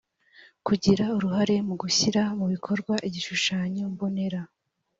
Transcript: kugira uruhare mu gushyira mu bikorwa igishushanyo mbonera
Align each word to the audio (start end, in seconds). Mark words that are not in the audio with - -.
kugira 0.67 1.03
uruhare 1.15 1.55
mu 1.67 1.75
gushyira 1.81 2.21
mu 2.39 2.45
bikorwa 2.53 2.93
igishushanyo 3.07 3.83
mbonera 3.93 4.41